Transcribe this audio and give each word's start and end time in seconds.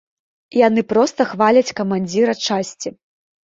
Яны 0.67 0.81
проста 0.93 1.27
хваляць 1.35 1.75
камандзіра 1.83 2.33
часці. 2.51 2.97